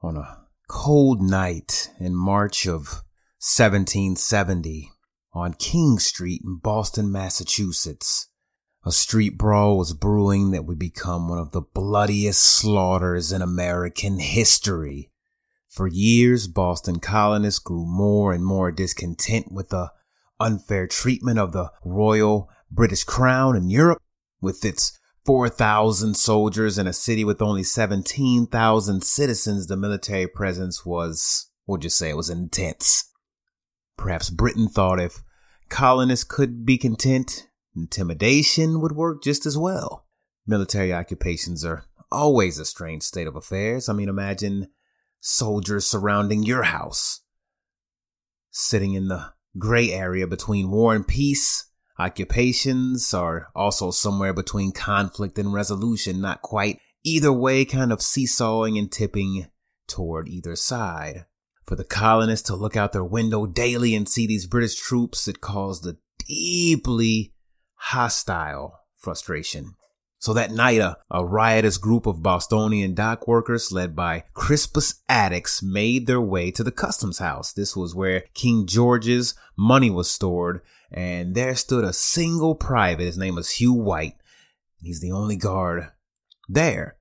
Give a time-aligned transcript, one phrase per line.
[0.00, 3.02] On a cold night in March of
[3.40, 4.92] 1770
[5.32, 8.28] on King Street in Boston, Massachusetts,
[8.84, 14.20] a street brawl was brewing that would become one of the bloodiest slaughters in American
[14.20, 15.10] history.
[15.66, 19.90] For years, Boston colonists grew more and more discontent with the
[20.38, 24.00] unfair treatment of the royal British crown in Europe,
[24.40, 24.97] with its
[25.28, 31.98] 4,000 soldiers in a city with only 17,000 citizens, the military presence was, we'll just
[31.98, 33.12] say it was intense.
[33.98, 35.22] Perhaps Britain thought if
[35.68, 40.06] colonists could be content, intimidation would work just as well.
[40.46, 43.90] Military occupations are always a strange state of affairs.
[43.90, 44.68] I mean, imagine
[45.20, 47.20] soldiers surrounding your house,
[48.50, 51.67] sitting in the gray area between war and peace
[51.98, 58.78] Occupations are also somewhere between conflict and resolution, not quite either way, kind of seesawing
[58.78, 59.48] and tipping
[59.88, 61.24] toward either side.
[61.64, 65.40] For the colonists to look out their window daily and see these British troops, it
[65.40, 67.34] caused a deeply
[67.74, 69.74] hostile frustration.
[70.20, 75.62] So that night, a, a, riotous group of Bostonian dock workers led by Crispus Attucks
[75.62, 77.52] made their way to the customs house.
[77.52, 80.60] This was where King George's money was stored
[80.90, 83.04] and there stood a single private.
[83.04, 84.14] His name was Hugh White.
[84.80, 85.88] He's the only guard
[86.48, 86.96] there.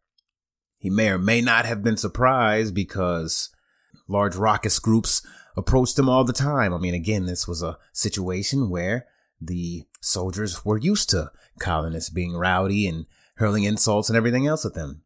[0.77, 3.49] He may or may not have been surprised because
[4.07, 6.73] large raucous groups approached him all the time.
[6.73, 9.07] I mean, again, this was a situation where
[9.41, 14.73] the soldiers were used to colonists being rowdy and hurling insults and everything else at
[14.73, 15.01] them.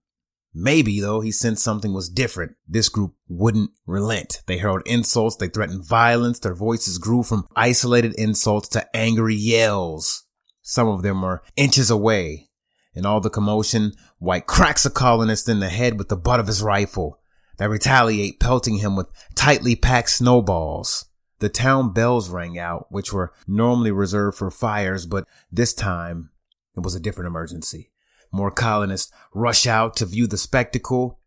[0.53, 2.55] Maybe, though, he sensed something was different.
[2.67, 4.41] This group wouldn't relent.
[4.47, 10.25] They hurled insults, they threatened violence, their voices grew from isolated insults to angry yells.
[10.61, 12.49] Some of them were inches away.
[12.94, 16.47] In all the commotion, White cracks a colonist in the head with the butt of
[16.47, 17.19] his rifle.
[17.57, 21.05] They retaliate, pelting him with tightly packed snowballs.
[21.39, 26.31] The town bells rang out, which were normally reserved for fires, but this time
[26.75, 27.91] it was a different emergency.
[28.31, 31.19] More colonists rush out to view the spectacle.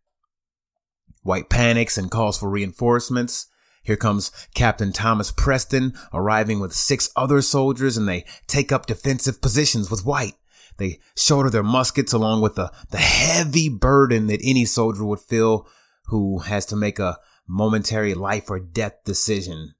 [1.21, 3.47] White panics and calls for reinforcements.
[3.83, 9.41] Here comes Captain Thomas Preston arriving with six other soldiers and they take up defensive
[9.41, 10.33] positions with White.
[10.77, 15.67] They shoulder their muskets along with the, the heavy burden that any soldier would feel
[16.07, 19.74] who has to make a momentary life or death decision.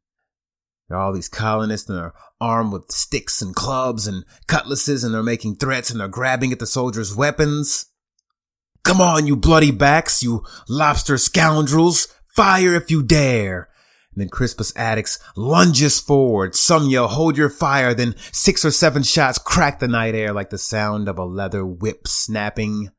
[0.92, 5.56] All these colonists and they're armed with sticks and clubs and cutlasses and they're making
[5.56, 7.88] threats and they're grabbing at the soldiers' weapons.
[8.84, 12.08] Come on, you bloody backs, you lobster scoundrels.
[12.28, 13.70] Fire if you dare.
[14.14, 16.56] And then Crispus Attucks lunges forward.
[16.56, 17.94] Some yell, hold your fire.
[17.94, 21.66] Then six or seven shots crack the night air like the sound of a leather
[21.66, 22.92] whip snapping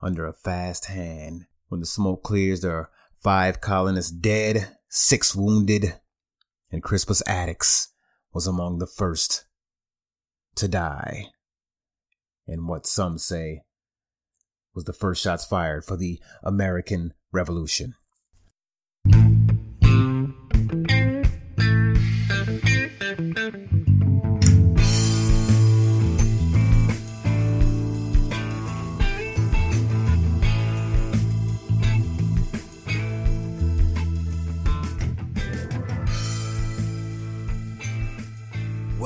[0.00, 1.46] under a fast hand.
[1.68, 2.90] When the smoke clears, there are
[3.22, 5.94] five colonists dead, six wounded,
[6.72, 7.88] and Crispus Attucks
[8.32, 9.44] was among the first
[10.56, 11.26] to die
[12.46, 13.62] in what some say
[14.74, 17.94] was the first shots fired for the American Revolution.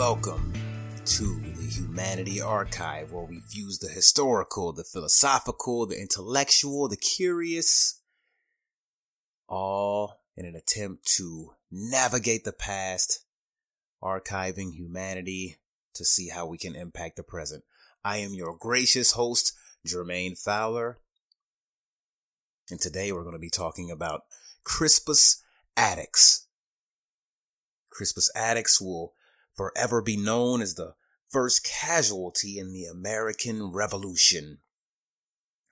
[0.09, 0.53] Welcome
[1.05, 8.01] to the Humanity Archive, where we fuse the historical, the philosophical, the intellectual, the curious,
[9.49, 13.25] all in an attempt to navigate the past,
[14.01, 15.57] archiving humanity
[15.95, 17.65] to see how we can impact the present.
[18.05, 21.01] I am your gracious host, Jermaine Fowler,
[22.71, 24.23] and today we're going to be talking about
[24.63, 25.43] Crispus
[25.77, 26.47] Attucks.
[27.91, 29.13] Crispus Attucks will
[29.57, 30.95] forever be known as the
[31.29, 34.59] first casualty in the American Revolution.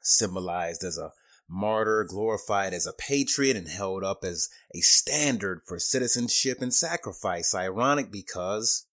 [0.00, 1.12] Symbolized as a
[1.48, 7.54] martyr, glorified as a patriot, and held up as a standard for citizenship and sacrifice.
[7.54, 8.86] Ironic because,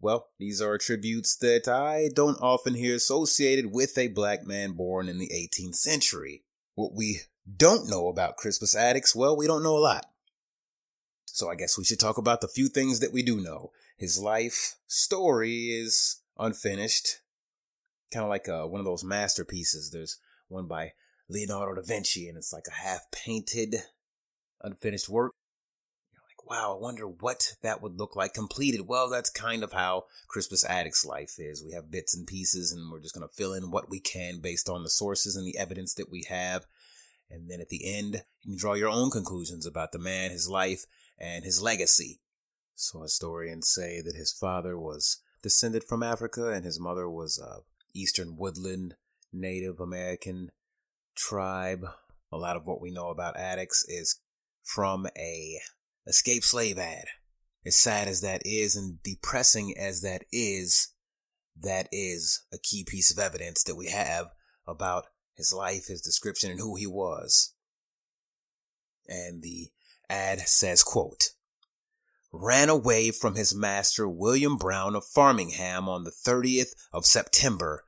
[0.00, 5.08] well, these are attributes that I don't often hear associated with a black man born
[5.08, 6.44] in the 18th century.
[6.74, 7.20] What we
[7.56, 10.06] don't know about Crispus Attucks, well, we don't know a lot.
[11.26, 14.18] So I guess we should talk about the few things that we do know his
[14.18, 17.18] life story is unfinished.
[18.12, 19.90] Kind of like uh, one of those masterpieces.
[19.90, 20.92] There's one by
[21.28, 23.74] Leonardo da Vinci, and it's like a half painted,
[24.62, 25.34] unfinished work.
[26.12, 28.86] You're like, wow, I wonder what that would look like completed.
[28.86, 31.62] Well, that's kind of how Crispus Attucks' life is.
[31.62, 34.38] We have bits and pieces, and we're just going to fill in what we can
[34.40, 36.66] based on the sources and the evidence that we have.
[37.30, 40.48] And then at the end, you can draw your own conclusions about the man, his
[40.48, 40.86] life,
[41.18, 42.20] and his legacy.
[42.80, 47.62] So historians say that his father was descended from Africa and his mother was a
[47.92, 48.94] Eastern Woodland
[49.32, 50.52] Native American
[51.16, 51.84] tribe.
[52.30, 54.20] A lot of what we know about Attucks is
[54.62, 55.58] from a
[56.06, 57.06] escaped slave ad.
[57.66, 60.94] As sad as that is and depressing as that is,
[61.60, 64.28] that is a key piece of evidence that we have
[64.68, 67.54] about his life, his description, and who he was.
[69.08, 69.70] And the
[70.08, 71.30] ad says, quote,
[72.32, 77.84] ran away from his master William Brown of Framingham on the 30th of September,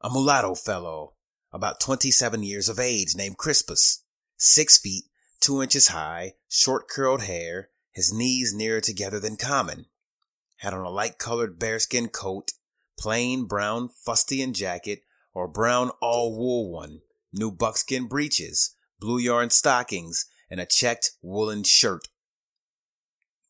[0.00, 1.14] a mulatto fellow,
[1.52, 4.02] about 27 years of age, named Crispus,
[4.36, 5.04] six feet,
[5.40, 9.86] two inches high, short curled hair, his knees nearer together than common,
[10.56, 12.52] had on a light colored bearskin coat,
[12.98, 15.00] plain brown fustian jacket,
[15.32, 17.00] or brown all wool one,
[17.32, 22.08] new buckskin breeches, blue yarn stockings, and a checked woolen shirt.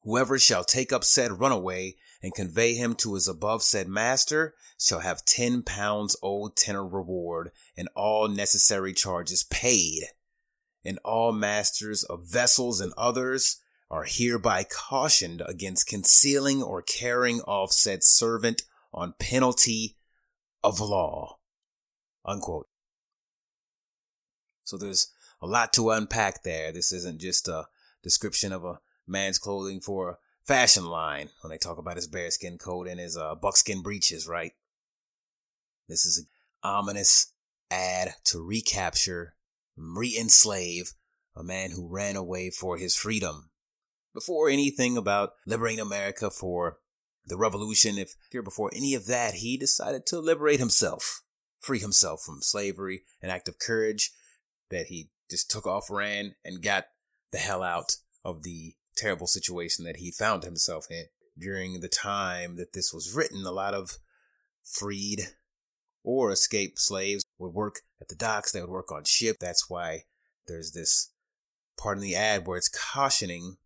[0.07, 5.01] Whoever shall take up said runaway and convey him to his above said master shall
[5.01, 10.05] have ten pounds old tenor reward and all necessary charges paid.
[10.85, 13.61] And all masters of vessels and others
[13.91, 18.63] are hereby cautioned against concealing or carrying off said servant
[18.95, 19.97] on penalty
[20.63, 21.39] of law
[22.25, 22.69] unquote.
[24.63, 25.11] So there's
[25.43, 26.71] a lot to unpack there.
[26.71, 27.67] This isn't just a
[28.05, 32.59] description of a man's clothing for a fashion line when they talk about his bearskin
[32.59, 34.53] coat and his uh, buckskin breeches, right?
[35.89, 36.27] This is an
[36.63, 37.33] ominous
[37.71, 39.35] ad to recapture,
[39.77, 40.93] re-enslave
[41.37, 43.51] a man who ran away for his freedom.
[44.15, 46.79] Before anything about liberating America for
[47.27, 51.23] the revolution, if here before any of that, he decided to liberate himself
[51.67, 54.13] free himself from slavery, an act of courage
[54.71, 56.87] that he just took off, ran, and got
[57.33, 61.07] the hell out of the terrible situation that he found himself in.
[61.39, 63.99] During the time that this was written, a lot of
[64.65, 65.29] freed
[66.03, 69.37] or escaped slaves would work at the docks, they would work on ship.
[69.39, 70.05] That's why
[70.47, 71.11] there's this
[71.77, 73.57] part in the ad where it's cautioning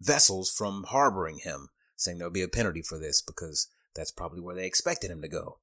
[0.00, 4.56] vessels from harboring him, saying there'll be a penalty for this because that's probably where
[4.56, 5.58] they expected him to go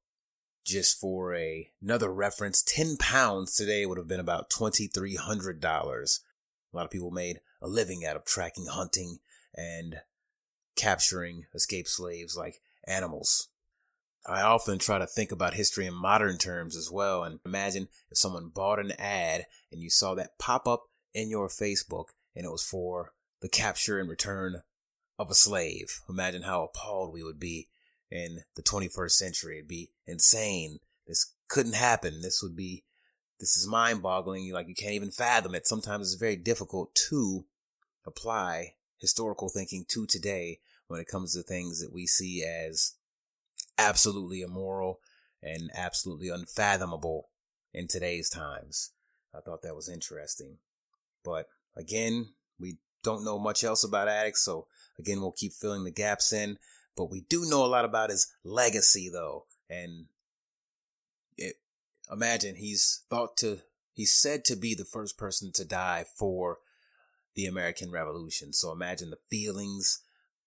[0.68, 6.20] just for a, another reference, 10 pounds today would have been about $2,300.
[6.74, 9.20] A lot of people made a living out of tracking, hunting,
[9.56, 9.98] and
[10.76, 13.50] capturing escaped slaves like animals.
[14.26, 18.18] I often try to think about history in modern terms as well and imagine if
[18.18, 20.84] someone bought an ad and you saw that pop up
[21.14, 24.62] in your Facebook and it was for the capture and return
[25.18, 26.02] of a slave.
[26.10, 27.70] Imagine how appalled we would be
[28.12, 29.58] in the 21st century.
[29.58, 30.80] It'd be insane.
[31.08, 32.22] This couldn't happen.
[32.22, 32.84] This would be,
[33.40, 34.52] this is mind boggling.
[34.52, 35.68] Like you can't even fathom it.
[35.68, 37.46] Sometimes it's very difficult to
[38.06, 42.94] apply historical thinking to today when it comes to things that we see as
[43.78, 45.00] absolutely immoral
[45.44, 47.30] and absolutely unfathomable
[47.74, 48.92] in today's times.
[49.36, 50.58] I thought that was interesting.
[51.24, 54.68] But again, we don't know much else about Attucks, so
[54.98, 56.58] again, we'll keep filling the gaps in.
[56.96, 59.46] But we do know a lot about his legacy, though.
[59.70, 60.06] And
[62.12, 63.60] imagine he's thought to,
[63.94, 66.60] he's said to be the first person to die for
[67.36, 68.54] the American Revolution.
[68.54, 70.02] So imagine the feelings,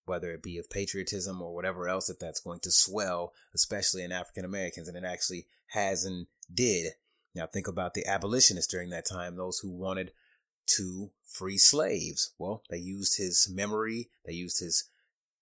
[0.05, 4.11] whether it be of patriotism or whatever else, that that's going to swell, especially in
[4.11, 4.87] African Americans.
[4.87, 6.93] And it actually has and did.
[7.33, 10.11] Now think about the abolitionists during that time, those who wanted
[10.77, 12.33] to free slaves.
[12.37, 14.85] Well, they used his memory, they used his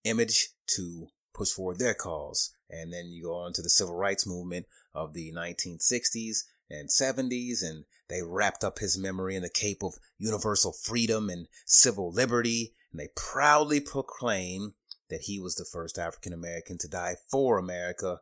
[0.03, 2.51] image to push forward their cause.
[2.69, 7.63] And then you go on to the civil rights movement of the 1960s and 70s,
[7.63, 12.73] and they wrapped up his memory in the cape of universal freedom and civil liberty,
[12.91, 14.73] and they proudly proclaim
[15.09, 18.19] that he was the first African American to die for America,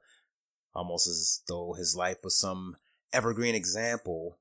[0.74, 2.78] almost as though his life was some
[3.12, 4.38] evergreen example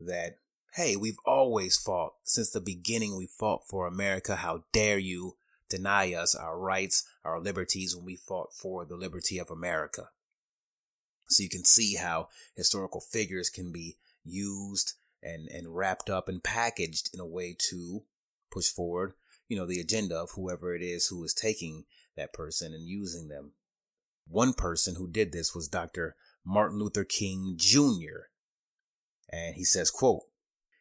[0.00, 0.38] that,
[0.74, 2.14] hey, we've always fought.
[2.22, 4.36] Since the beginning, we fought for America.
[4.36, 5.36] How dare you
[5.68, 10.08] deny us our rights, our liberties when we fought for the liberty of America.
[11.28, 16.42] So you can see how historical figures can be used and, and wrapped up and
[16.42, 18.04] packaged in a way to
[18.50, 19.14] push forward,
[19.48, 21.84] you know, the agenda of whoever it is who is taking
[22.16, 23.52] that person and using them.
[24.28, 26.16] One person who did this was Dr.
[26.44, 28.28] Martin Luther King Jr.
[29.28, 30.22] And he says, quote,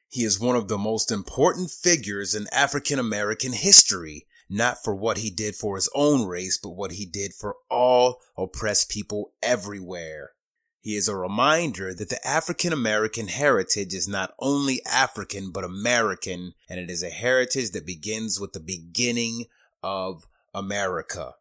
[0.10, 5.18] he is one of the most important figures in African American history not for what
[5.18, 10.32] he did for his own race, but what he did for all oppressed people everywhere.
[10.82, 16.54] He is a reminder that the African American heritage is not only African, but American,
[16.70, 19.46] and it is a heritage that begins with the beginning
[19.82, 21.34] of America.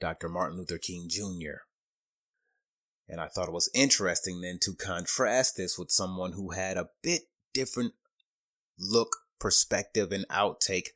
[0.00, 0.30] Dr.
[0.30, 1.64] Martin Luther King Jr.
[3.08, 6.88] And I thought it was interesting then to contrast this with someone who had a
[7.02, 7.92] bit different
[8.78, 10.88] look, perspective, and outtake.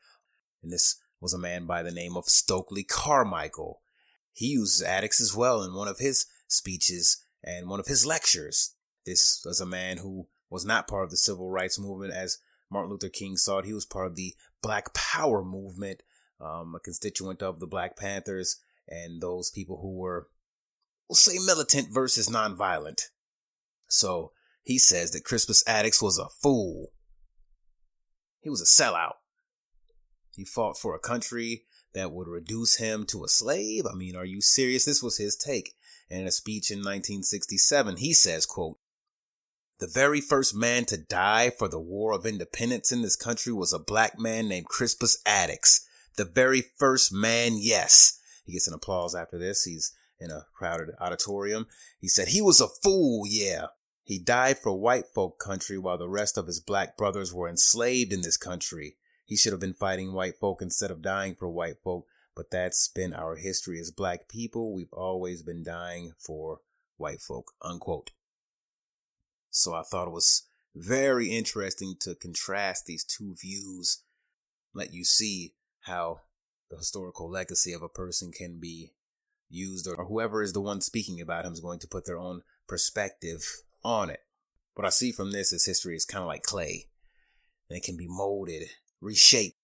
[0.66, 3.82] And this was a man by the name of Stokely Carmichael.
[4.32, 8.75] He uses Attucks as well in one of his speeches and one of his lectures.
[9.04, 12.90] This was a man who was not part of the civil rights movement as Martin
[12.90, 13.64] Luther King saw it.
[13.64, 16.02] He was part of the Black Power movement,
[16.40, 18.56] um, a constituent of the Black Panthers
[18.88, 20.26] and those people who were,
[21.08, 23.02] we'll say, militant versus nonviolent.
[23.87, 24.32] So
[24.64, 26.88] he says that Crispus Attucks was a fool.
[28.40, 29.12] He was a sellout.
[30.37, 31.64] He fought for a country
[31.95, 33.85] that would reduce him to a slave.
[33.90, 34.85] I mean, are you serious?
[34.85, 35.75] This was his take.
[36.11, 38.78] And in a speech in 1967, he says, quote,
[39.78, 43.75] the very first man to die for the War of Independence in this country was
[43.75, 45.87] a black man named Crispus Attucks.
[46.16, 48.19] The very first man, yes.
[48.45, 49.64] He gets an applause after this.
[49.64, 51.66] He's in a crowded auditorium.
[52.00, 53.66] He said, he was a fool, yeah.
[54.02, 58.12] He died for white folk country while the rest of his black brothers were enslaved
[58.12, 58.97] in this country.
[59.26, 62.87] He should have been fighting white folk instead of dying for white folk, but that's
[62.87, 64.73] been our history as black people.
[64.73, 66.61] We've always been dying for
[66.97, 68.12] white folk, unquote.
[69.50, 70.45] So I thought it was
[70.76, 74.02] very interesting to contrast these two views,
[74.73, 76.21] let you see how
[76.71, 78.92] the historical legacy of a person can be
[79.49, 82.42] used, or whoever is the one speaking about him is going to put their own
[82.68, 84.21] perspective on it.
[84.75, 86.87] What I see from this is history is kind of like clay,
[87.68, 88.68] and it can be molded
[89.00, 89.59] reshaped,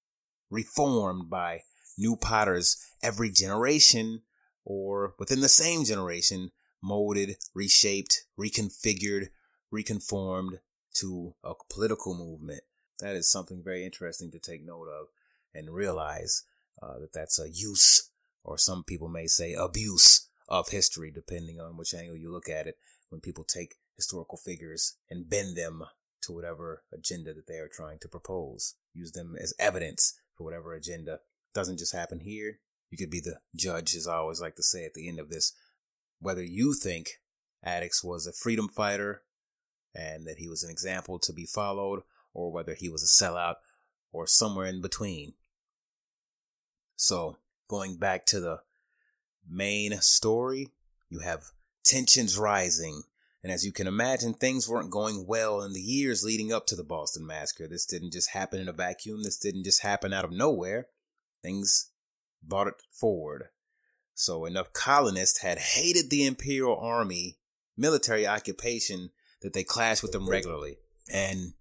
[0.50, 1.62] reformed by
[1.98, 4.22] new potters every generation
[4.64, 6.50] or within the same generation,
[6.82, 9.28] molded, reshaped, reconfigured,
[9.70, 10.60] reconformed
[10.94, 12.62] to a political movement.
[13.00, 15.08] That is something very interesting to take note of
[15.54, 16.44] and realize
[16.82, 18.10] uh, that that's a use,
[18.44, 22.66] or some people may say abuse of history, depending on which angle you look at
[22.66, 22.76] it.
[23.08, 25.84] When people take historical figures and bend them
[26.22, 28.74] to whatever agenda that they are trying to propose.
[28.94, 31.20] Use them as evidence for whatever agenda.
[31.54, 32.58] Doesn't just happen here.
[32.90, 35.30] You could be the judge, as I always like to say at the end of
[35.30, 35.52] this.
[36.20, 37.20] Whether you think
[37.64, 39.22] Attucks was a freedom fighter
[39.94, 42.02] and that he was an example to be followed,
[42.34, 43.56] or whether he was a sellout
[44.10, 45.34] or somewhere in between.
[46.96, 47.36] So,
[47.68, 48.60] going back to the
[49.48, 50.68] main story,
[51.10, 51.50] you have
[51.84, 53.02] tensions rising
[53.42, 56.76] and as you can imagine, things weren't going well in the years leading up to
[56.76, 57.66] the Boston Massacre.
[57.66, 59.24] This didn't just happen in a vacuum.
[59.24, 60.86] This didn't just happen out of nowhere.
[61.42, 61.90] Things
[62.42, 63.48] brought it forward.
[64.14, 67.38] So enough colonists had hated the Imperial Army
[67.76, 70.76] military occupation that they clashed with them regularly.
[71.12, 71.54] And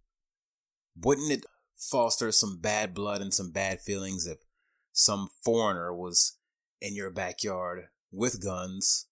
[0.96, 1.46] wouldn't it
[1.78, 4.38] foster some bad blood and some bad feelings if
[4.92, 6.38] some foreigner was
[6.80, 9.08] in your backyard with guns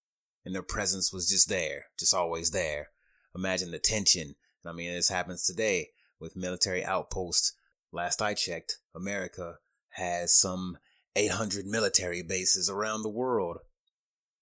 [0.46, 2.89] and their presence was just there, just always there.
[3.36, 4.36] Imagine the tension.
[4.65, 7.53] I mean, this happens today with military outposts.
[7.91, 9.55] Last I checked, America
[9.91, 10.77] has some
[11.15, 13.58] 800 military bases around the world.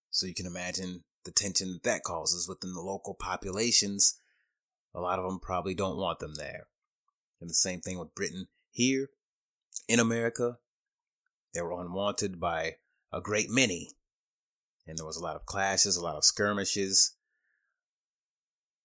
[0.10, 4.20] So you can imagine the tension that that causes within the local populations.
[4.94, 6.68] A lot of them probably don't want them there.
[7.40, 9.10] And the same thing with Britain here
[9.88, 10.58] in America.
[11.54, 12.78] They were unwanted by
[13.12, 13.92] a great many
[14.88, 17.16] and there was a lot of clashes, a lot of skirmishes.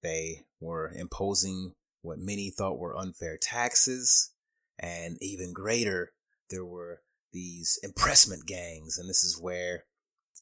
[0.03, 4.33] They were imposing what many thought were unfair taxes,
[4.79, 6.13] and even greater,
[6.51, 9.85] there were these impressment gangs, and this is where,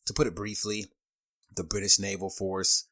[0.07, 0.87] to put it briefly,
[1.55, 2.87] the British naval force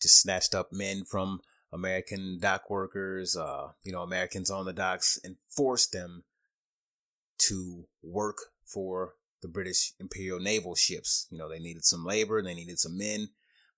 [0.00, 1.40] just snatched up men from
[1.72, 6.22] American dock workers, uh, you know, Americans on the docks, and forced them
[7.38, 9.14] to work for
[9.44, 11.26] the British Imperial naval ships.
[11.30, 13.28] You know, they needed some labor, they needed some men.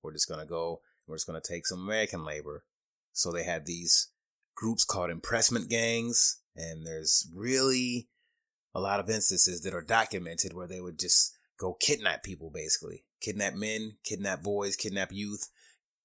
[0.00, 2.64] We're just going to go, we're just going to take some American labor.
[3.12, 4.12] So they had these
[4.54, 8.08] groups called impressment gangs, and there's really
[8.75, 13.02] a lot of instances that are documented where they would just go kidnap people, basically
[13.20, 15.49] kidnap men, kidnap boys, kidnap youth,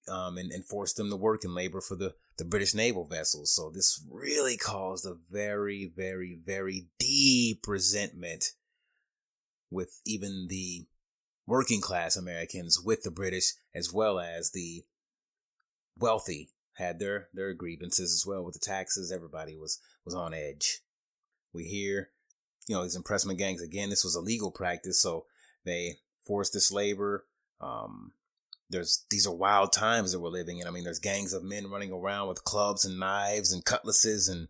[0.10, 3.53] um, and, and force them to work and labor for the, the British naval vessels.
[3.53, 8.46] So this really caused a very, very, very deep resentment
[9.72, 10.86] with even the
[11.48, 14.84] working class Americans with the British as well as the
[15.98, 19.12] wealthy had their their grievances as well with the taxes.
[19.12, 20.82] Everybody was was on edge.
[21.54, 22.10] We hear,
[22.68, 23.90] you know, these impressment gangs again.
[23.90, 25.25] This was a legal practice, so
[25.66, 27.25] they forced this labor.
[27.60, 28.13] Um,
[28.70, 30.68] there's these are wild times that we're living in.
[30.68, 34.48] I mean, there's gangs of men running around with clubs and knives and cutlasses, and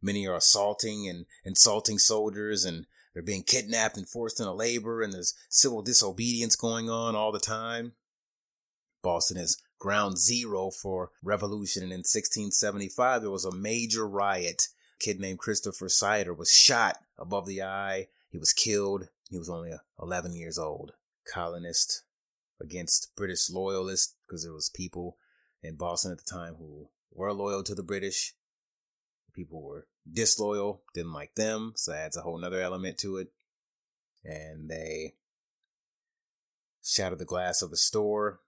[0.00, 5.12] many are assaulting and insulting soldiers, and they're being kidnapped and forced into labor, and
[5.12, 7.92] there's civil disobedience going on all the time.
[9.02, 14.68] Boston is ground zero for revolution, and in 1675 there was a major riot.
[15.00, 18.06] A kid named Christopher Sider was shot above the eye.
[18.30, 19.08] He was killed.
[19.28, 20.92] He was only uh, 11 years old.
[21.32, 22.02] Colonist
[22.60, 25.16] against British loyalists because there was people
[25.62, 28.34] in Boston at the time who were loyal to the British.
[29.34, 33.28] People were disloyal, didn't like them, so adds a whole nother element to it.
[34.24, 35.14] And they
[36.82, 38.40] shattered the glass of the store.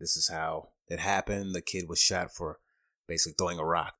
[0.00, 1.54] This is how it happened.
[1.54, 2.58] The kid was shot for
[3.06, 3.94] basically throwing a rock.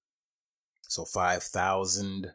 [0.88, 2.32] So 5,000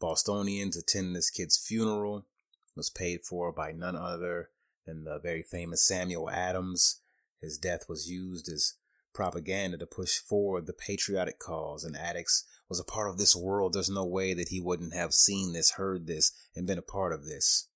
[0.00, 2.18] Bostonians attend this kid's funeral.
[2.18, 4.50] It was paid for by none other
[4.86, 7.00] than the very famous Samuel Adams.
[7.40, 8.74] His death was used as
[9.12, 13.74] propaganda to push forward the patriotic cause, and Attucks was a part of this world.
[13.74, 17.12] There's no way that he wouldn't have seen this, heard this, and been a part
[17.12, 17.68] of this.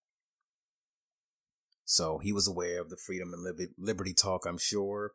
[1.84, 5.12] So he was aware of the freedom and liberty talk, I'm sure.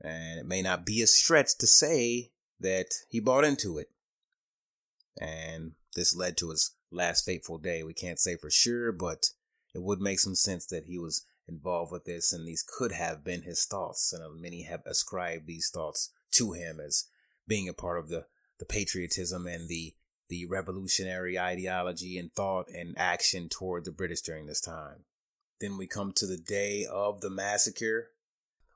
[0.00, 3.90] And it may not be a stretch to say that he bought into it.
[5.20, 7.82] And this led to his last fateful day.
[7.82, 9.28] We can't say for sure, but
[9.74, 13.22] it would make some sense that he was involved with this and these could have
[13.22, 14.10] been his thoughts.
[14.10, 17.08] And many have ascribed these thoughts to him as
[17.46, 18.24] being a part of the,
[18.60, 19.94] the patriotism and the
[20.28, 25.04] the revolutionary ideology and thought and action toward the British during this time.
[25.60, 28.10] Then we come to the day of the massacre.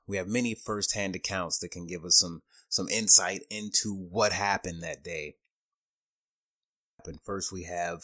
[0.05, 4.83] We have many first-hand accounts that can give us some some insight into what happened
[4.83, 5.35] that day.
[7.05, 8.01] And first we have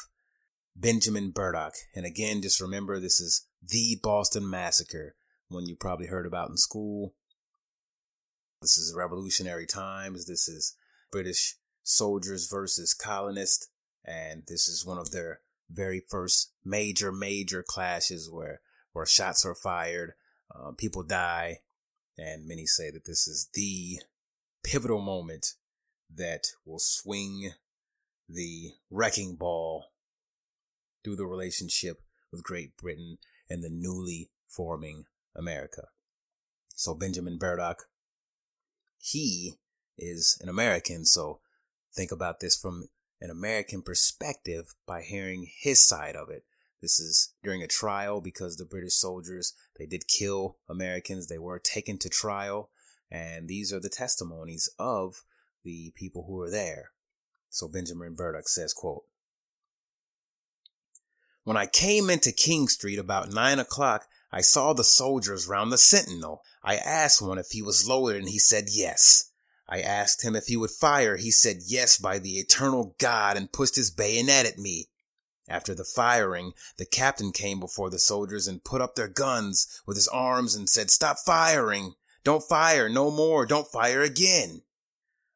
[0.76, 1.74] Benjamin Burdick.
[1.94, 5.16] And again, just remember this is the Boston Massacre,
[5.50, 7.16] one you probably heard about in school.
[8.62, 10.26] This is revolutionary times.
[10.26, 10.76] This is
[11.12, 13.70] British soldiers versus colonists.
[14.06, 18.62] And this is one of their very first major, major clashes where,
[18.94, 20.14] where shots are fired,
[20.54, 21.60] uh, people die.
[22.18, 24.00] And many say that this is the
[24.64, 25.54] pivotal moment
[26.14, 27.52] that will swing
[28.28, 29.86] the wrecking ball
[31.04, 33.18] through the relationship with Great Britain
[33.50, 35.88] and the newly forming America.
[36.76, 37.78] So Benjamin Burdick,
[39.00, 39.56] he
[39.98, 41.06] is an American.
[41.06, 41.40] So
[41.94, 46.44] think about this from an American perspective by hearing his side of it.
[46.82, 51.28] This is during a trial because the British soldiers, they did kill Americans.
[51.28, 52.72] They were taken to trial.
[53.12, 55.24] And these are the testimonies of
[55.64, 56.92] the people who were there.
[57.50, 59.04] So Benjamin Braddock says, quote,
[61.44, 65.78] when I came into King Street about nine o'clock, I saw the soldiers round the
[65.78, 66.44] sentinel.
[66.64, 69.31] I asked one if he was loaded and he said yes.
[69.72, 71.16] I asked him if he would fire.
[71.16, 74.90] He said yes by the eternal God and pushed his bayonet at me.
[75.48, 79.96] After the firing, the captain came before the soldiers and put up their guns with
[79.96, 81.94] his arms and said, Stop firing!
[82.26, 83.46] Don't fire no more!
[83.46, 84.64] Don't fire again!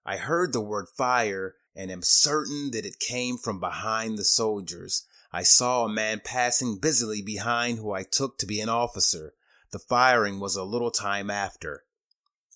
[0.06, 5.08] I heard the word fire and am certain that it came from behind the soldiers.
[5.32, 9.34] I saw a man passing busily behind who I took to be an officer.
[9.72, 11.85] The firing was a little time after.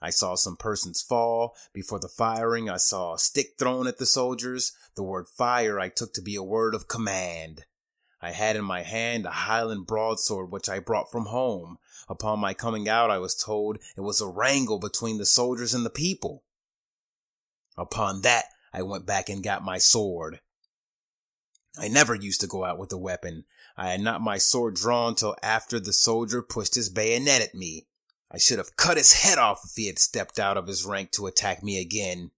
[0.02, 1.56] I saw some persons fall.
[1.74, 4.72] Before the firing, I saw a stick thrown at the soldiers.
[4.96, 7.66] The word fire I took to be a word of command.
[8.22, 11.78] I had in my hand a Highland broadsword which I brought from home.
[12.08, 15.86] Upon my coming out, I was told it was a wrangle between the soldiers and
[15.86, 16.44] the people.
[17.78, 20.42] Upon that, I went back and got my sword.
[21.78, 23.46] I never used to go out with a weapon.
[23.78, 27.88] I had not my sword drawn till after the soldier pushed his bayonet at me.
[28.32, 31.12] I should have cut his head off if he had stepped out of his rank
[31.12, 32.32] to attack me again.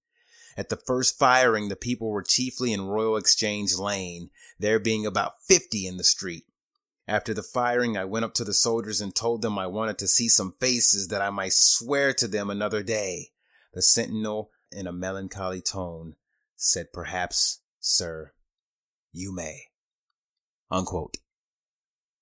[0.57, 5.43] At the first firing, the people were chiefly in Royal Exchange Lane, there being about
[5.43, 6.45] fifty in the street.
[7.07, 10.07] After the firing, I went up to the soldiers and told them I wanted to
[10.07, 13.31] see some faces that I might swear to them another day.
[13.73, 16.15] The sentinel, in a melancholy tone,
[16.55, 18.33] said, Perhaps, sir,
[19.11, 19.63] you may.
[20.69, 21.17] Unquote.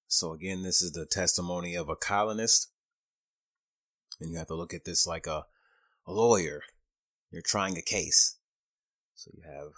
[0.08, 2.72] So again, this is the testimony of a colonist.
[4.20, 5.46] And you have to look at this like a,
[6.06, 6.62] a lawyer.
[7.32, 8.38] You're trying a case.
[9.16, 9.72] So you have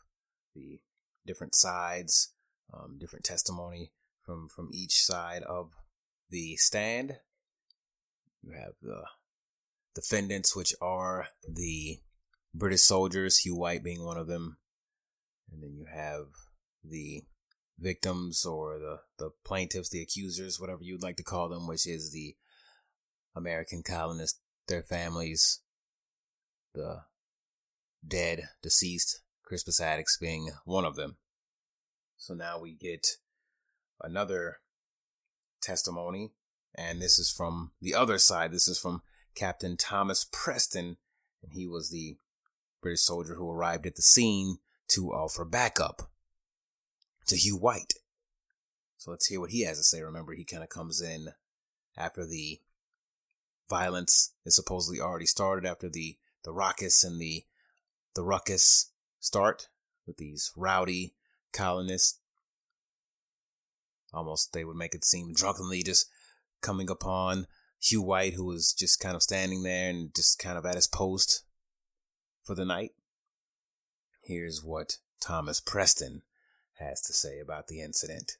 [0.56, 0.80] the
[1.26, 2.34] different sides,
[2.74, 3.92] um, different testimony
[4.26, 5.72] from, from each side of
[6.30, 7.18] the stand.
[8.44, 9.04] You have the
[9.94, 12.00] defendants, which are the
[12.54, 14.58] British soldiers, Hugh White being one of them.
[15.52, 16.28] And then you have
[16.84, 17.24] the
[17.78, 22.12] victims or the, the plaintiffs, the accusers, whatever you'd like to call them, which is
[22.12, 22.36] the
[23.36, 25.60] American colonists, their families,
[26.74, 27.02] the
[28.06, 31.18] dead, deceased Crispus Attucks being one of them.
[32.18, 33.18] So now we get
[34.02, 34.60] another
[35.62, 36.32] testimony,
[36.76, 38.52] and this is from the other side.
[38.52, 39.02] This is from
[39.36, 40.98] Captain Thomas Preston,
[41.44, 42.18] and he was the
[42.82, 44.58] British soldier who arrived at the scene
[44.90, 46.10] to offer backup
[47.28, 47.94] to Hugh White.
[48.98, 50.02] So let's hear what he has to say.
[50.02, 51.30] Remember, he kind of comes in
[51.98, 52.60] after the
[53.72, 57.46] violence is supposedly already started, after the the raucous and the
[58.14, 59.70] the ruckus start
[60.06, 61.16] with these rowdy
[61.54, 62.20] colonists.
[64.14, 66.10] Almost, they would make it seem drunkenly just
[66.62, 67.48] coming upon
[67.80, 70.88] Hugh White, who was just kind of standing there and just kind of at his
[70.88, 71.44] post
[72.44, 72.92] for the night.
[74.22, 76.24] Here's what Thomas Preston
[76.80, 78.38] has to say about the incident.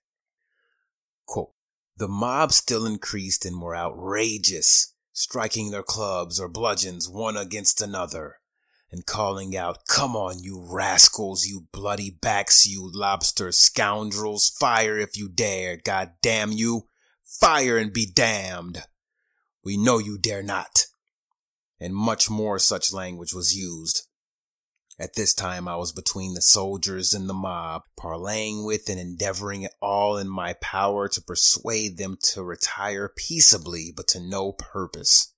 [1.26, 1.54] Quote,
[1.96, 8.38] the mob still increased and were outrageous, striking their clubs or bludgeons one against another
[8.92, 15.18] and calling out, Come on, you rascals, you bloody backs, you lobster scoundrels, fire if
[15.18, 16.88] you dare, god damn you,
[17.24, 18.84] fire and be damned.
[19.64, 20.88] We know you dare not.
[21.80, 24.08] And much more such language was used.
[25.02, 29.68] At this time, I was between the soldiers and the mob, parleying with and endeavoring
[29.82, 35.34] all in my power to persuade them to retire peaceably, but to no purpose.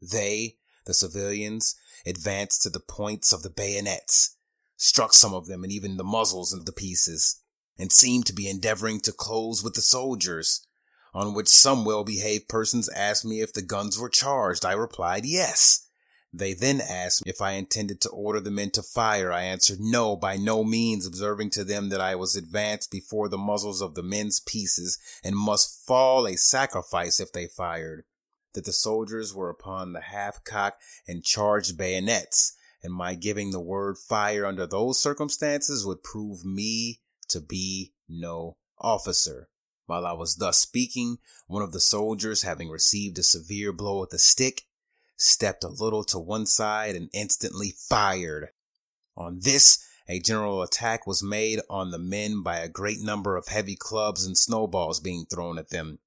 [0.00, 1.74] They, the civilians,
[2.06, 4.38] advanced to the points of the bayonets,
[4.78, 7.42] struck some of them and even the muzzles of the pieces,
[7.78, 10.66] and seemed to be endeavoring to close with the soldiers,
[11.12, 14.64] on which some well-behaved persons asked me if the guns were charged.
[14.64, 15.86] I replied, yes.
[16.32, 19.30] They then asked if I intended to order the men to fire.
[19.30, 23.36] I answered no, by no means, observing to them that I was advanced before the
[23.36, 28.04] muzzles of the men's pieces and must fall a sacrifice if they fired
[28.54, 33.60] that the soldiers were upon the half cock and charged bayonets, and my giving the
[33.60, 39.48] word fire under those circumstances would prove me to be no officer.
[39.86, 44.12] While I was thus speaking, one of the soldiers, having received a severe blow with
[44.12, 44.62] a stick,
[45.22, 48.48] stepped a little to one side and instantly fired.
[49.16, 53.48] On this, a general attack was made on the men by a great number of
[53.48, 56.00] heavy clubs and snowballs being thrown at them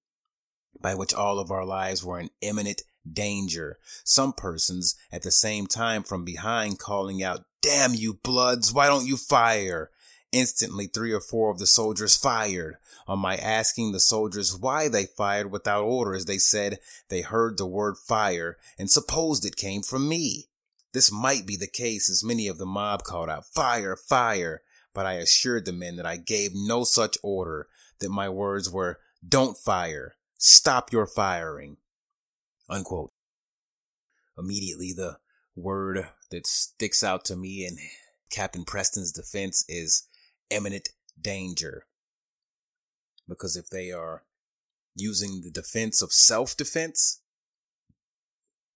[0.81, 3.77] by which all of our lives were in imminent danger.
[4.03, 9.07] Some persons at the same time from behind calling out, Damn you bloods, why don't
[9.07, 9.89] you fire?
[10.35, 12.75] Instantly, three or four of the soldiers fired.
[13.07, 17.57] Um, On my asking the soldiers why they fired without orders, they said they heard
[17.57, 20.49] the word fire and supposed it came from me.
[20.91, 24.61] This might be the case as many of the mob called out, fire, fire,
[24.93, 27.67] but I assured the men that I gave no such order,
[27.99, 31.77] that my words were, don't fire, Stop your firing.
[32.69, 33.11] Unquote.
[34.37, 35.17] Immediately, the
[35.55, 37.77] word that sticks out to me in
[38.29, 40.07] Captain Preston's defense is
[40.49, 41.85] imminent danger.
[43.27, 44.23] Because if they are
[44.95, 47.21] using the defense of self defense,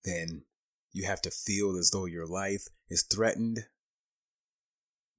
[0.03, 0.43] then
[0.91, 3.65] you have to feel as though your life is threatened.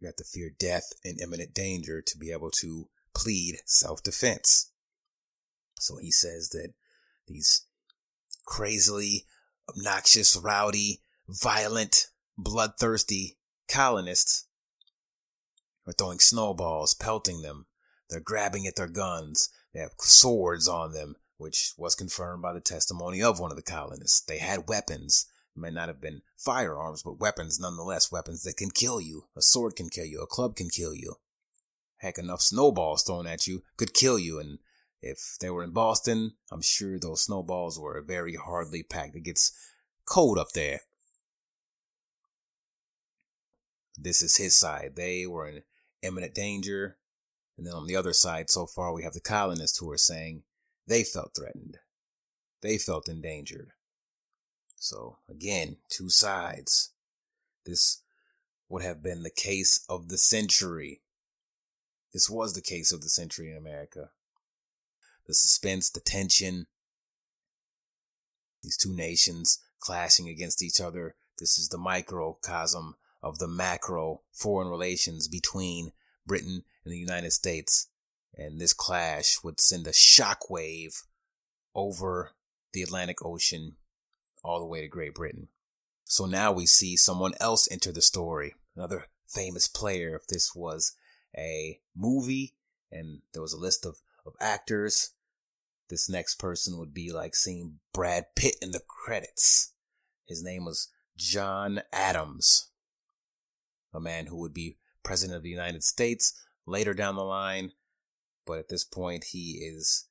[0.00, 4.72] You have to fear death and imminent danger to be able to plead self defense.
[5.78, 6.72] So he says that
[7.26, 7.66] these
[8.44, 9.26] crazily
[9.68, 14.46] obnoxious, rowdy, violent, bloodthirsty colonists
[15.90, 17.66] are throwing snowballs, pelting them.
[18.08, 19.50] They're grabbing at their guns.
[19.74, 23.62] They have swords on them, which was confirmed by the testimony of one of the
[23.62, 24.20] colonists.
[24.20, 25.26] They had weapons.
[25.56, 29.24] It may not have been firearms, but weapons nonetheless, weapons that can kill you.
[29.36, 30.20] A sword can kill you.
[30.22, 31.16] A club can kill you.
[31.98, 34.58] Heck, enough snowballs thrown at you could kill you, and
[35.02, 39.16] if they were in Boston, I'm sure those snowballs were very hardly packed.
[39.16, 39.52] It gets
[40.06, 40.80] cold up there.
[43.98, 44.92] This is his side.
[44.96, 45.62] They were in
[46.02, 46.96] imminent danger.
[47.56, 50.44] And then on the other side, so far, we have the colonists who are saying
[50.86, 51.78] they felt threatened.
[52.62, 53.72] They felt endangered.
[54.76, 56.90] So again, two sides.
[57.66, 58.02] This
[58.68, 61.02] would have been the case of the century.
[62.12, 64.10] This was the case of the century in America
[65.30, 66.66] the suspense, the tension,
[68.64, 71.14] these two nations clashing against each other.
[71.38, 75.92] This is the microcosm of the macro foreign relations between
[76.26, 77.88] Britain and the United States.
[78.34, 81.02] And this clash would send a shockwave
[81.74, 82.32] over
[82.72, 83.76] the Atlantic Ocean
[84.42, 85.48] all the way to Great Britain.
[86.04, 90.14] So now we see someone else enter the story, another famous player.
[90.14, 90.96] If this was
[91.36, 92.54] a movie
[92.90, 95.12] and there was a list of, of actors,
[95.88, 99.72] this next person would be like seeing Brad Pitt in the credits.
[100.26, 102.69] His name was John Adams,
[103.92, 106.32] a man who would be president of the United States
[106.66, 107.72] later down the line.
[108.46, 110.08] But at this point, he is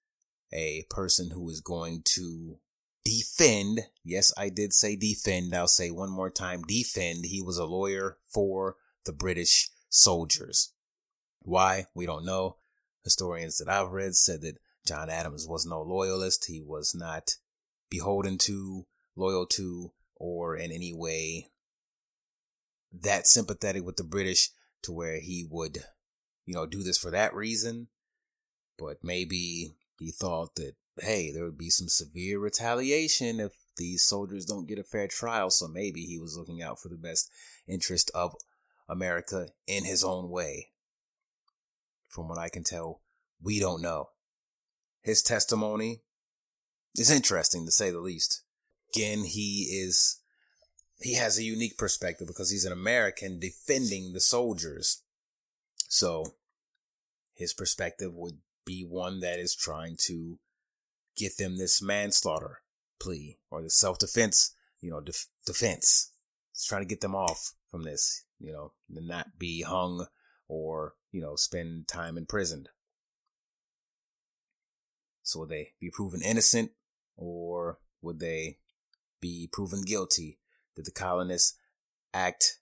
[0.54, 2.60] a person who is going to
[3.04, 3.82] defend.
[4.04, 5.54] Yes, I did say defend.
[5.54, 7.26] I'll say one more time defend.
[7.26, 10.74] He was a lawyer for the British soldiers.
[11.42, 11.86] Why?
[11.94, 12.58] We don't know.
[13.04, 16.46] Historians that I've read said that John Adams was no loyalist.
[16.46, 17.36] He was not
[17.90, 21.48] beholden to, loyal to, or in any way
[22.92, 24.50] that sympathetic with the British
[24.84, 25.84] to where he would,
[26.46, 27.88] you know, do this for that reason.
[28.78, 34.46] But maybe he thought that, hey, there would be some severe retaliation if these soldiers
[34.46, 35.50] don't get a fair trial.
[35.50, 37.30] So maybe he was looking out for the best
[37.68, 38.36] interest of
[38.88, 40.70] America in his own way.
[42.08, 43.02] From what I can tell,
[43.42, 44.10] we don't know.
[45.02, 46.02] His testimony
[46.96, 48.44] is interesting to say the least.
[48.94, 50.20] Again, he is,
[51.00, 55.02] he has a unique perspective because he's an American defending the soldiers.
[55.88, 56.36] So
[57.34, 60.40] his perspective would be one that is trying to
[61.16, 62.62] get them this manslaughter
[63.00, 66.12] plea or the self defense, you know, def- defense.
[66.52, 70.08] It's trying to get them off from this, you know, and not be hung
[70.48, 72.70] or, you know, spend time imprisoned.
[75.24, 76.72] So would they be proven innocent
[77.16, 78.58] or would they
[79.22, 80.40] be proven guilty?
[80.80, 81.58] Did the colonists
[82.14, 82.60] act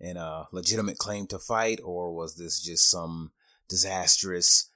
[0.00, 3.32] in a legitimate claim to fight or was this just some
[3.68, 4.70] disastrous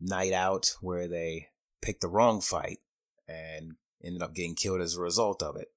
[0.00, 2.80] night out where they picked the wrong fight
[3.28, 5.68] and ended up getting killed as a result of it?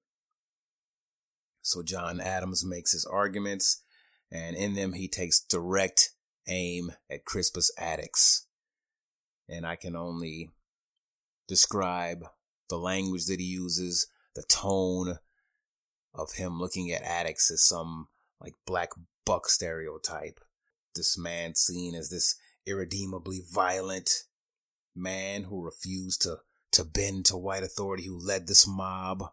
[1.62, 3.84] So John Adams makes his arguments
[4.28, 6.10] and in them he takes direct
[6.48, 8.46] aim at Crispus Attucks.
[9.48, 10.50] And I can only
[11.46, 12.24] describe
[12.68, 15.20] the language that he uses, the tone
[16.16, 18.08] of him looking at Attucks as some
[18.40, 18.90] like black
[19.24, 20.40] buck stereotype.
[20.94, 24.10] This man seen as this irredeemably violent
[24.94, 26.38] man who refused to,
[26.72, 29.24] to bend to white authority, who led this mob.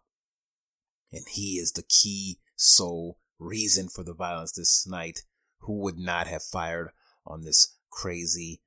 [1.10, 5.22] And he is the key sole reason for the violence this night.
[5.60, 6.90] Who would not have fired
[7.26, 8.60] on this crazy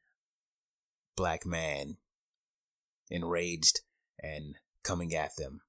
[1.16, 1.98] black man?
[3.10, 3.82] enraged
[4.22, 5.62] and coming at them.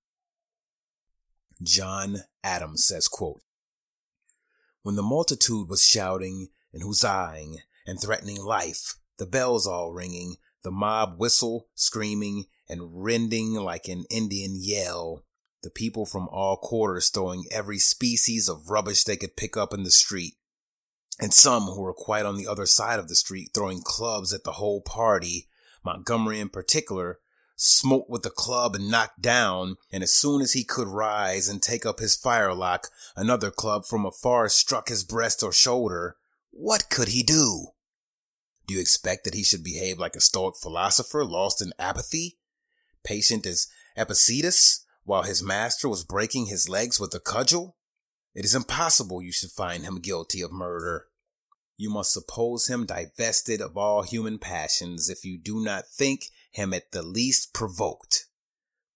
[1.63, 3.41] John Adams says, quote,
[4.83, 10.71] When the multitude was shouting and huzzahing and threatening life, the bells all ringing, the
[10.71, 15.25] mob whistle, screaming, and rending like an Indian yell,
[15.63, 19.83] the people from all quarters throwing every species of rubbish they could pick up in
[19.83, 20.35] the street,
[21.21, 24.45] and some who were quite on the other side of the street throwing clubs at
[24.45, 25.49] the whole party,
[25.85, 27.19] Montgomery in particular,
[27.61, 31.61] smote with the club and knocked down, and as soon as he could rise and
[31.61, 36.17] take up his firelock, another club from afar struck his breast or shoulder.
[36.53, 37.73] What could he do?
[38.67, 42.39] Do you expect that he should behave like a stoic philosopher lost in apathy?
[43.03, 43.67] Patient as
[43.97, 47.77] Epictetus, while his master was breaking his legs with a cudgel?
[48.35, 51.07] It is impossible you should find him guilty of murder.
[51.77, 56.73] You must suppose him divested of all human passions if you do not think him
[56.75, 58.27] at the least provoked,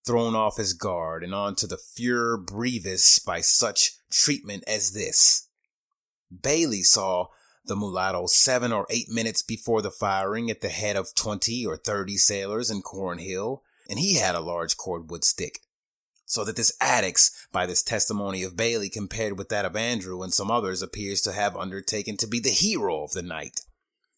[0.04, 5.48] thrown off his guard and onto the furor brevis by such treatment as this.
[6.42, 7.26] Bailey saw
[7.64, 11.76] the mulatto seven or eight minutes before the firing at the head of twenty or
[11.76, 15.60] thirty sailors in Cornhill, and he had a large cordwood stick.
[16.24, 20.32] So that this Attucks, by this testimony of Bailey compared with that of Andrew and
[20.32, 23.60] some others, appears to have undertaken to be the hero of the night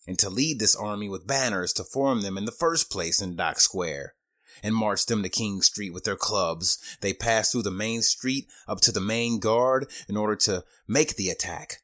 [0.07, 3.37] and to lead this army with banners to form them in the first place in
[3.37, 4.15] Dock Square,
[4.63, 6.79] and march them to King Street with their clubs.
[7.01, 11.17] They passed through the main street up to the main guard in order to make
[11.17, 11.83] the attack.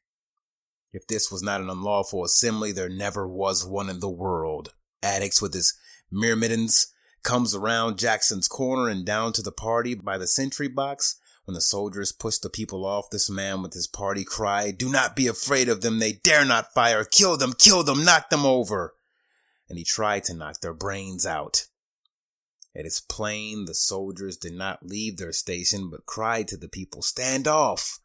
[0.93, 4.75] If this was not an unlawful assembly, there never was one in the world.
[5.03, 5.75] Attucks with his
[6.11, 6.89] myrmidons
[7.23, 11.17] comes around Jackson's corner and down to the party by the sentry box
[11.51, 15.17] when the soldiers pushed the people off, this man with his party cried, Do not
[15.17, 15.99] be afraid of them.
[15.99, 17.03] They dare not fire.
[17.03, 18.95] Kill them, kill them, knock them over.
[19.69, 21.67] And he tried to knock their brains out.
[22.73, 27.03] It is plain the soldiers did not leave their station, but cried to the people,
[27.03, 27.99] Stand off!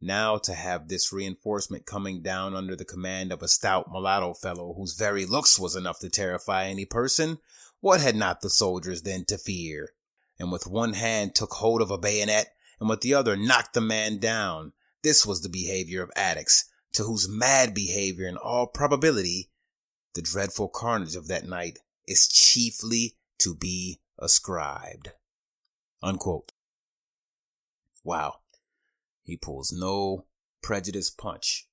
[0.00, 4.74] Now to have this reinforcement coming down under the command of a stout mulatto fellow
[4.76, 7.38] whose very looks was enough to terrify any person,
[7.78, 9.90] what had not the soldiers then to fear?
[10.40, 12.48] And with one hand took hold of a bayonet,
[12.80, 14.72] and with the other knocked the man down.
[15.02, 16.64] This was the behavior of Attucks,
[16.94, 19.50] to whose mad behavior, in all probability,
[20.14, 25.12] the dreadful carnage of that night is chiefly to be ascribed.
[26.02, 26.52] Unquote.
[28.02, 28.36] Wow.
[29.22, 30.26] He pulls no
[30.62, 31.68] prejudice punch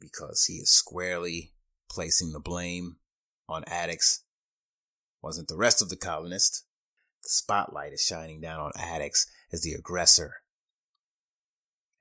[0.00, 1.52] because he is squarely
[1.88, 2.96] placing the blame
[3.48, 4.22] on Attucks.
[5.22, 6.64] Wasn't the rest of the colonists.
[7.22, 10.36] The spotlight is shining down on Attucks as the aggressor,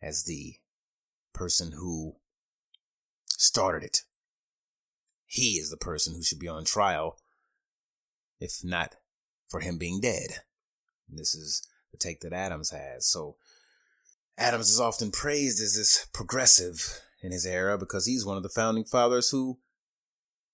[0.01, 0.55] as the
[1.33, 2.15] person who
[3.27, 4.01] started it.
[5.25, 7.17] He is the person who should be on trial,
[8.39, 8.95] if not
[9.47, 10.41] for him being dead.
[11.09, 13.05] And this is the take that Adams has.
[13.07, 13.35] So
[14.37, 18.49] Adams is often praised as this progressive in his era because he's one of the
[18.49, 19.57] founding fathers who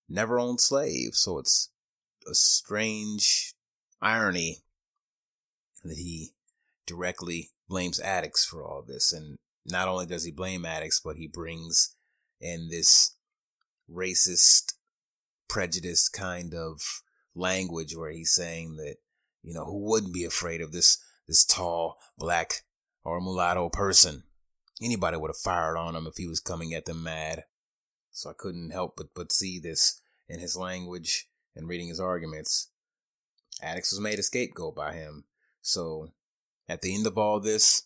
[0.07, 1.19] never owned slaves.
[1.19, 1.69] So it's
[2.29, 3.53] a strange
[4.03, 4.63] irony
[5.83, 6.33] that he
[6.85, 9.11] directly blames Attucks for all this.
[9.13, 11.95] And not only does he blame Attucks, but he brings
[12.39, 13.15] in this
[13.89, 14.73] racist,
[15.47, 16.81] prejudiced kind of
[17.35, 18.97] language where he's saying that,
[19.41, 22.63] you know, who wouldn't be afraid of this, this tall, black,
[23.03, 24.23] or mulatto person?
[24.81, 27.43] Anybody would have fired on him if he was coming at them mad.
[28.11, 32.69] So I couldn't help but, but see this in his language and reading his arguments.
[33.63, 35.23] Attucks was made a scapegoat by him.
[35.61, 36.11] So
[36.67, 37.83] at the end of all this,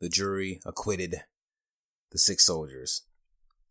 [0.00, 1.22] the jury acquitted
[2.10, 3.02] the six soldiers,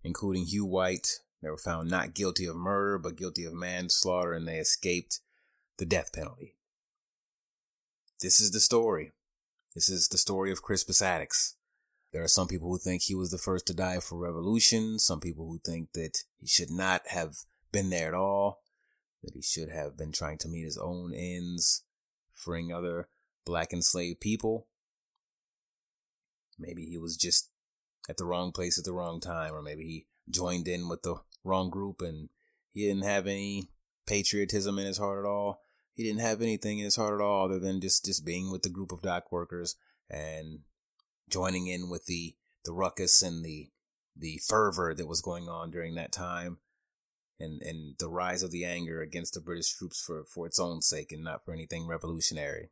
[0.04, 1.20] including Hugh White.
[1.42, 5.20] They were found not guilty of murder, but guilty of manslaughter, and they escaped
[5.78, 6.56] the death penalty.
[8.22, 9.12] This is the story.
[9.76, 11.56] This is the story of Crispus Attucks.
[12.14, 15.20] There are some people who think he was the first to die for revolution, some
[15.20, 17.38] people who think that he should not have
[17.72, 18.63] been there at all,
[19.24, 21.84] that he should have been trying to meet his own ends,
[22.34, 23.08] freeing other
[23.46, 24.68] black enslaved people.
[26.60, 27.50] Maybe he was just
[28.10, 31.16] at the wrong place at the wrong time, or maybe he joined in with the
[31.44, 32.30] wrong group and
[32.72, 33.70] he didn't have any
[34.06, 35.62] patriotism in his heart at all.
[35.94, 38.64] He didn't have anything in his heart at all other than just, just being with
[38.64, 39.76] the group of dock workers
[40.10, 40.60] and
[41.30, 43.70] joining in with the, the ruckus and the,
[44.18, 46.58] the fervor that was going on during that time
[47.40, 50.82] and, and the rise of the anger against the British troops for, for its own
[50.82, 52.70] sake and not for anything revolutionary.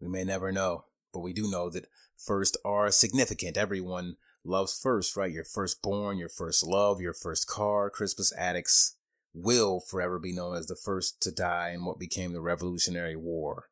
[0.00, 3.56] We may never know, but we do know that first are significant.
[3.56, 5.32] Everyone loves first, right?
[5.32, 7.90] Your firstborn, your first love, your first car.
[7.90, 8.94] Crispus Attucks
[9.34, 13.68] will forever be known as the first to die in what became the Revolutionary War.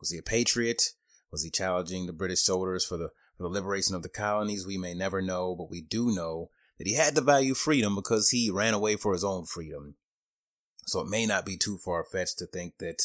[0.00, 0.92] Was he a patriot?
[1.30, 4.66] Was he challenging the British soldiers for the, for the liberation of the colonies?
[4.66, 8.30] We may never know, but we do know that he had to value freedom because
[8.30, 9.96] he ran away for his own freedom.
[10.86, 13.02] So it may not be too far fetched to think that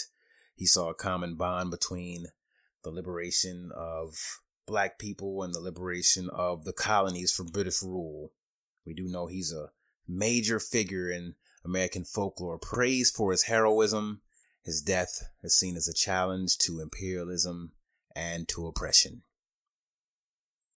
[0.55, 2.25] he saw a common bond between
[2.83, 8.31] the liberation of black people and the liberation of the colonies from British rule.
[8.85, 9.71] We do know he's a
[10.07, 14.21] major figure in American folklore, praised for his heroism.
[14.63, 17.71] His death is seen as a challenge to imperialism
[18.15, 19.23] and to oppression.